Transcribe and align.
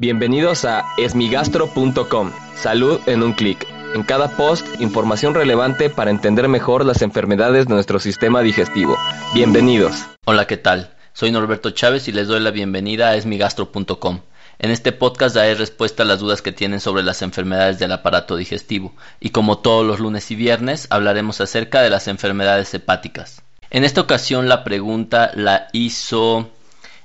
Bienvenidos 0.00 0.64
a 0.64 0.94
esmigastro.com. 0.96 2.32
Salud 2.56 3.00
en 3.04 3.22
un 3.22 3.34
clic. 3.34 3.66
En 3.94 4.02
cada 4.02 4.34
post, 4.34 4.66
información 4.80 5.34
relevante 5.34 5.90
para 5.90 6.10
entender 6.10 6.48
mejor 6.48 6.86
las 6.86 7.02
enfermedades 7.02 7.66
de 7.66 7.74
nuestro 7.74 8.00
sistema 8.00 8.40
digestivo. 8.40 8.96
Bienvenidos. 9.34 10.06
Hola, 10.24 10.46
¿qué 10.46 10.56
tal? 10.56 10.96
Soy 11.12 11.30
Norberto 11.30 11.72
Chávez 11.72 12.08
y 12.08 12.12
les 12.12 12.28
doy 12.28 12.40
la 12.40 12.50
bienvenida 12.50 13.10
a 13.10 13.16
esmigastro.com. 13.16 14.20
En 14.58 14.70
este 14.70 14.92
podcast 14.92 15.34
daré 15.34 15.54
respuesta 15.54 16.02
a 16.04 16.06
las 16.06 16.20
dudas 16.20 16.40
que 16.40 16.52
tienen 16.52 16.80
sobre 16.80 17.02
las 17.02 17.20
enfermedades 17.20 17.78
del 17.78 17.92
aparato 17.92 18.36
digestivo 18.36 18.94
y 19.20 19.28
como 19.28 19.58
todos 19.58 19.86
los 19.86 20.00
lunes 20.00 20.30
y 20.30 20.34
viernes 20.34 20.86
hablaremos 20.88 21.42
acerca 21.42 21.82
de 21.82 21.90
las 21.90 22.08
enfermedades 22.08 22.72
hepáticas. 22.72 23.42
En 23.68 23.84
esta 23.84 24.00
ocasión 24.00 24.48
la 24.48 24.64
pregunta 24.64 25.30
la 25.34 25.68
hizo 25.74 26.48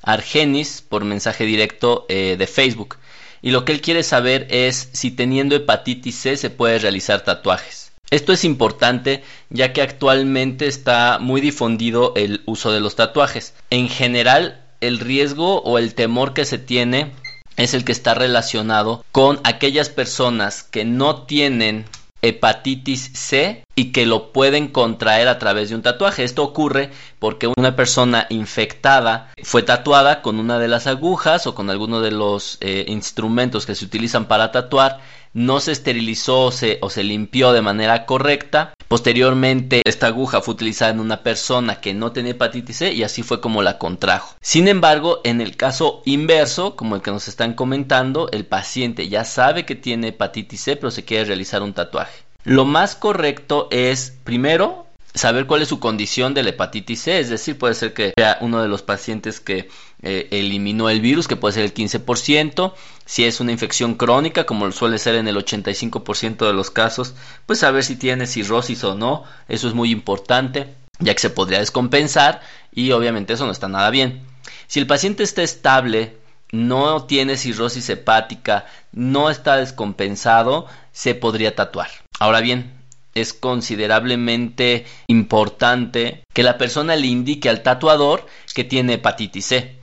Argenis 0.06 0.82
por 0.88 1.04
mensaje 1.04 1.46
directo 1.46 2.06
eh, 2.08 2.36
de 2.38 2.48
Facebook. 2.48 2.98
Y 3.42 3.52
lo 3.52 3.66
que 3.66 3.74
él 3.74 3.82
quiere 3.82 4.04
saber 4.04 4.48
es 4.50 4.90
si 4.94 5.12
teniendo 5.12 5.56
hepatitis 5.56 6.16
C 6.16 6.38
se 6.38 6.50
puede 6.50 6.80
realizar 6.80 7.24
tatuajes. 7.24 7.92
Esto 8.12 8.34
es 8.34 8.44
importante 8.44 9.24
ya 9.50 9.74
que 9.74 9.82
actualmente 9.82 10.68
está 10.68 11.18
muy 11.20 11.42
difundido 11.42 12.14
el 12.16 12.42
uso 12.46 12.72
de 12.72 12.80
los 12.80 12.96
tatuajes. 12.96 13.54
En 13.70 13.90
general, 13.90 14.64
el 14.80 15.00
riesgo 15.00 15.62
o 15.62 15.78
el 15.80 15.96
temor 15.96 16.34
que 16.34 16.46
se 16.46 16.58
tiene 16.58 17.12
es 17.58 17.74
el 17.74 17.84
que 17.84 17.92
está 17.92 18.14
relacionado 18.14 19.04
con 19.12 19.40
aquellas 19.44 19.90
personas 19.90 20.64
que 20.64 20.86
no 20.86 21.24
tienen 21.24 21.86
hepatitis 22.22 23.12
C 23.14 23.65
y 23.76 23.92
que 23.92 24.06
lo 24.06 24.32
pueden 24.32 24.70
contraer 24.70 25.28
a 25.28 25.38
través 25.38 25.70
de 25.70 25.76
un 25.76 25.82
tatuaje. 25.82 26.24
Esto 26.24 26.44
ocurre 26.44 26.92
porque 27.20 27.52
una 27.56 27.76
persona 27.76 28.26
infectada 28.30 29.32
fue 29.44 29.64
tatuada 29.64 30.22
con 30.22 30.40
una 30.40 30.60
de 30.60 30.70
las 30.70 30.88
agujas 30.88 31.46
o 31.46 31.56
con 31.56 31.70
alguno 31.70 32.02
de 32.02 32.12
los 32.12 32.58
eh, 32.62 32.86
instrumentos 32.88 33.66
que 33.66 33.76
se 33.76 33.86
utilizan 33.86 34.26
para 34.26 34.52
tatuar, 34.52 35.02
no 35.34 35.60
se 35.60 35.74
esterilizó 35.74 36.44
o 36.44 36.52
se, 36.52 36.78
o 36.82 36.90
se 36.90 37.04
limpió 37.04 37.52
de 37.52 37.62
manera 37.62 38.06
correcta. 38.06 38.74
Posteriormente, 38.88 39.82
esta 39.84 40.08
aguja 40.08 40.42
fue 40.42 40.54
utilizada 40.54 40.92
en 40.92 41.02
una 41.02 41.24
persona 41.24 41.82
que 41.82 41.94
no 41.94 42.14
tenía 42.14 42.32
hepatitis 42.32 42.78
C 42.78 42.94
y 42.94 43.04
así 43.04 43.22
fue 43.22 43.42
como 43.42 43.62
la 43.62 43.78
contrajo. 43.78 44.36
Sin 44.42 44.70
embargo, 44.70 45.20
en 45.26 45.42
el 45.42 45.58
caso 45.58 46.02
inverso, 46.06 46.78
como 46.78 46.96
el 46.96 47.02
que 47.02 47.12
nos 47.12 47.28
están 47.28 47.54
comentando, 47.54 48.30
el 48.32 48.46
paciente 48.46 49.10
ya 49.10 49.26
sabe 49.26 49.66
que 49.66 49.76
tiene 49.76 50.10
hepatitis 50.10 50.62
C, 50.62 50.76
pero 50.78 50.92
se 50.92 51.04
quiere 51.04 51.26
realizar 51.26 51.62
un 51.64 51.74
tatuaje. 51.74 52.24
Lo 52.46 52.64
más 52.64 52.96
correcto 52.96 53.68
es, 53.72 54.14
primero, 54.24 54.86
saber 55.16 55.48
cuál 55.48 55.64
es 55.64 55.70
su 55.70 55.80
condición 55.80 56.36
de 56.36 56.44
la 56.44 56.52
hepatitis 56.52 57.02
C, 57.02 57.20
es 57.20 57.30
decir, 57.30 57.58
puede 57.58 57.74
ser 57.74 57.94
que 57.94 58.14
sea 58.16 58.38
uno 58.40 58.62
de 58.62 58.68
los 58.68 58.84
pacientes 58.84 59.40
que 59.40 59.68
eh, 60.04 60.28
eliminó 60.30 60.92
el 60.92 61.02
virus, 61.02 61.28
que 61.28 61.38
puede 61.38 61.56
ser 61.56 61.64
el 61.64 61.74
15%, 61.74 62.74
si 63.04 63.24
es 63.24 63.40
una 63.40 63.52
infección 63.52 63.96
crónica, 63.96 64.46
como 64.46 64.72
suele 64.72 65.00
ser 65.00 65.16
en 65.16 65.28
el 65.28 65.38
85% 65.38 66.46
de 66.46 66.54
los 66.54 66.70
casos, 66.70 67.16
pues 67.48 67.58
saber 67.58 67.84
si 67.84 67.96
tiene 67.96 68.28
cirrosis 68.28 68.84
o 68.84 68.94
no, 68.94 69.24
eso 69.48 69.68
es 69.68 69.74
muy 69.74 69.90
importante, 69.90 70.76
ya 71.00 71.16
que 71.16 71.22
se 71.22 71.32
podría 71.32 71.60
descompensar 71.60 72.42
y 72.72 72.92
obviamente 72.92 73.34
eso 73.34 73.48
no 73.48 73.54
está 73.54 73.68
nada 73.68 73.90
bien. 73.90 74.22
Si 74.68 74.80
el 74.80 74.86
paciente 74.86 75.24
está 75.24 75.42
estable, 75.42 76.18
no 76.52 77.06
tiene 77.06 77.38
cirrosis 77.38 77.90
hepática, 77.90 78.68
no 78.92 79.32
está 79.32 79.58
descompensado, 79.58 80.68
se 80.92 81.16
podría 81.16 81.56
tatuar. 81.56 82.05
Ahora 82.20 82.42
bien, 82.42 82.74
es 83.14 83.34
considerablemente 83.34 84.86
importante 85.08 86.24
que 86.34 86.44
la 86.44 86.58
persona 86.58 86.96
le 86.96 87.08
indique 87.08 87.50
al 87.50 87.64
tatuador 87.64 88.26
que 88.54 88.64
tiene 88.64 88.94
hepatitis 88.94 89.46
C. 89.46 89.76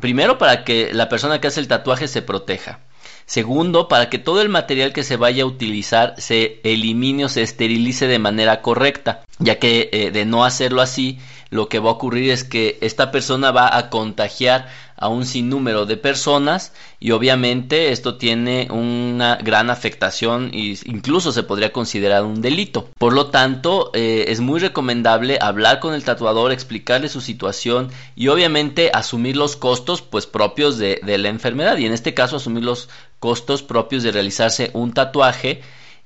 Primero, 0.00 0.38
para 0.38 0.64
que 0.64 0.94
la 0.94 1.08
persona 1.08 1.40
que 1.40 1.48
hace 1.48 1.60
el 1.60 1.68
tatuaje 1.68 2.06
se 2.06 2.22
proteja. 2.22 2.80
Segundo, 3.26 3.88
para 3.88 4.08
que 4.08 4.18
todo 4.18 4.40
el 4.40 4.48
material 4.48 4.92
que 4.92 5.02
se 5.02 5.16
vaya 5.16 5.42
a 5.42 5.46
utilizar 5.46 6.14
se 6.16 6.60
elimine 6.62 7.26
o 7.26 7.28
se 7.28 7.42
esterilice 7.42 8.06
de 8.06 8.18
manera 8.18 8.62
correcta, 8.62 9.22
ya 9.38 9.58
que 9.58 9.90
eh, 9.92 10.10
de 10.10 10.24
no 10.24 10.44
hacerlo 10.44 10.80
así, 10.80 11.18
lo 11.50 11.68
que 11.68 11.78
va 11.78 11.90
a 11.90 11.94
ocurrir 11.94 12.30
es 12.30 12.44
que 12.44 12.78
esta 12.80 13.10
persona 13.10 13.50
va 13.50 13.76
a 13.76 13.90
contagiar 13.90 14.68
a 14.98 15.08
un 15.08 15.24
sinnúmero 15.24 15.86
de 15.86 15.96
personas 15.96 16.72
y 17.00 17.12
obviamente 17.12 17.92
esto 17.92 18.16
tiene 18.16 18.68
una 18.70 19.36
gran 19.36 19.70
afectación 19.70 20.50
e 20.52 20.76
incluso 20.84 21.32
se 21.32 21.42
podría 21.42 21.72
considerar 21.72 22.24
un 22.24 22.40
delito. 22.40 22.88
Por 22.98 23.12
lo 23.12 23.28
tanto, 23.28 23.90
eh, 23.94 24.26
es 24.28 24.40
muy 24.40 24.60
recomendable 24.60 25.38
hablar 25.40 25.80
con 25.80 25.94
el 25.94 26.04
tatuador, 26.04 26.52
explicarle 26.52 27.08
su 27.08 27.20
situación 27.20 27.90
y 28.16 28.28
obviamente 28.28 28.90
asumir 28.92 29.36
los 29.36 29.56
costos 29.56 30.02
pues 30.02 30.26
propios 30.26 30.78
de, 30.78 31.00
de 31.02 31.18
la 31.18 31.28
enfermedad 31.28 31.78
y 31.78 31.86
en 31.86 31.92
este 31.92 32.14
caso 32.14 32.36
asumir 32.36 32.64
los 32.64 32.88
costos 33.20 33.62
propios 33.62 34.02
de 34.02 34.12
realizarse 34.12 34.70
un 34.74 34.92
tatuaje 34.92 35.62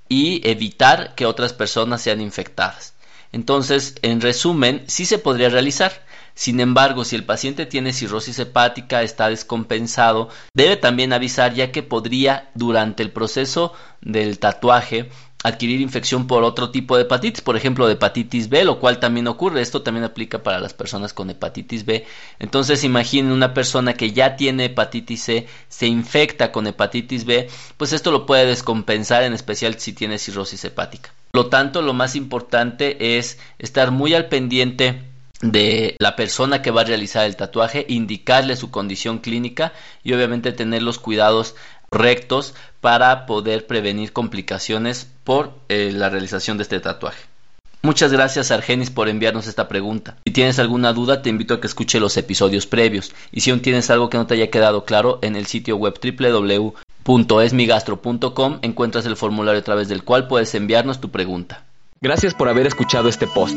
y 0.09 0.47
evitar 0.47 1.15
que 1.15 1.27
otras 1.27 1.53
personas 1.53 2.03
sean 2.03 2.21
infectadas. 2.21 2.95
Entonces, 3.33 3.95
en 4.03 4.21
resumen, 4.21 4.85
sí 4.87 5.07
se 5.07 5.19
podría 5.19 5.49
realizar. 5.49 6.05
Sin 6.35 6.61
embargo, 6.61 7.05
si 7.05 7.17
el 7.17 7.25
paciente 7.25 7.67
tiene 7.67 7.93
cirrosis 7.93 8.39
hepática, 8.39 9.03
está 9.03 9.29
descompensado, 9.29 10.29
debe 10.55 10.77
también 10.77 11.13
avisar 11.13 11.55
ya 11.55 11.73
que 11.73 11.83
podría 11.83 12.51
durante 12.55 13.03
el 13.03 13.11
proceso 13.11 13.73
del 14.01 14.39
tatuaje 14.39 15.11
adquirir 15.43 15.81
infección 15.81 16.27
por 16.27 16.45
otro 16.45 16.71
tipo 16.71 16.97
de 16.97 17.03
hepatitis, 17.03 17.43
por 17.43 17.57
ejemplo 17.57 17.87
de 17.87 17.95
hepatitis 17.95 18.49
B, 18.49 18.65
lo 18.65 18.79
cual 18.79 19.01
también 19.01 19.27
ocurre, 19.27 19.61
esto 19.61 19.83
también 19.83 20.05
aplica 20.05 20.43
para 20.43 20.61
las 20.61 20.75
personas 20.75 21.13
con 21.13 21.31
hepatitis 21.31 21.85
B. 21.85 22.07
Entonces 22.39 22.85
imaginen 22.85 23.33
una 23.33 23.55
persona 23.55 23.95
que 23.95 24.13
ya 24.13 24.37
tiene 24.37 24.67
hepatitis 24.67 25.23
C, 25.23 25.47
se 25.69 25.87
infecta 25.87 26.53
con 26.53 26.67
hepatitis 26.67 27.25
B, 27.25 27.49
pues 27.77 27.93
esto 27.93 28.13
lo 28.13 28.27
puede 28.27 28.47
descompensar 28.47 29.25
en 29.25 29.33
especial 29.33 29.79
si 29.79 29.93
tiene 29.93 30.19
cirrosis 30.19 30.65
hepática. 30.65 31.13
Por 31.33 31.45
lo 31.45 31.51
tanto, 31.51 31.83
lo 31.83 31.93
más 31.93 32.15
importante 32.15 33.19
es 33.19 33.39
estar 33.59 33.91
muy 33.91 34.15
al 34.15 34.29
pendiente 34.29 35.12
de 35.43 35.97
la 35.99 36.17
persona 36.17 36.63
que 36.63 36.71
va 36.71 36.81
a 36.81 36.85
realizar 36.85 37.27
el 37.27 37.37
tatuaje, 37.37 37.85
indicarle 37.89 38.57
su 38.57 38.71
condición 38.71 39.19
clínica 39.19 39.73
y 40.03 40.15
obviamente 40.15 40.53
tener 40.53 40.83
los 40.83 40.99
cuidados 40.99 41.55
rectos 41.91 42.55
para 42.81 43.27
poder 43.27 43.67
prevenir 43.67 44.13
complicaciones 44.13 45.09
por 45.25 45.53
eh, 45.69 45.91
la 45.93 46.09
realización 46.09 46.57
de 46.57 46.63
este 46.63 46.81
tatuaje. 46.81 47.25
Muchas 47.83 48.13
gracias 48.13 48.53
Argenis 48.53 48.91
por 48.91 49.09
enviarnos 49.09 49.49
esta 49.49 49.67
pregunta. 49.67 50.17
Si 50.25 50.33
tienes 50.33 50.61
alguna 50.61 50.93
duda 50.93 51.21
te 51.21 51.31
invito 51.31 51.55
a 51.55 51.61
que 51.61 51.67
escuche 51.67 51.99
los 51.99 52.17
episodios 52.17 52.67
previos 52.67 53.13
y 53.33 53.41
si 53.41 53.51
aún 53.51 53.61
tienes 53.61 53.91
algo 53.91 54.09
que 54.09 54.19
no 54.19 54.27
te 54.29 54.35
haya 54.35 54.51
quedado 54.51 54.85
claro 54.85 55.19
en 55.23 55.35
el 55.35 55.47
sitio 55.47 55.77
web 55.77 55.99
www.esmigastro.com 57.05 58.59
encuentras 58.63 59.05
el 59.07 59.17
formulario 59.17 59.61
a 59.61 59.65
través 59.65 59.89
del 59.89 60.05
cual 60.05 60.29
puedes 60.29 60.55
enviarnos 60.55 61.01
tu 61.01 61.11
pregunta. 61.11 61.65
Gracias 62.01 62.35
por 62.35 62.49
haber 62.49 62.69
escuchado 62.69 63.09
este 63.09 63.27
post. 63.27 63.57